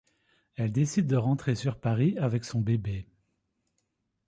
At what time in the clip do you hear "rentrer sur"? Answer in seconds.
1.15-1.79